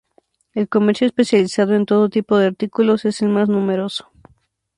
El 0.55 0.67
comercio 0.67 1.05
especializado 1.05 1.75
en 1.75 1.85
todo 1.85 2.09
tipo 2.09 2.35
de 2.39 2.47
artículos 2.47 3.05
es 3.05 3.21
el 3.21 3.29
más 3.29 3.49
numeroso. 3.49 4.09